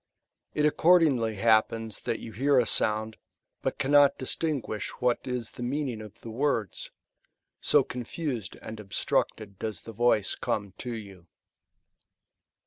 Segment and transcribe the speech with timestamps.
[0.55, 3.17] It accordingly happens that you hear a sound,
[3.61, 6.95] but cannot distinguish what is the meaning of the words;^
[7.63, 11.27] so confused and obstructed does the voice come to you.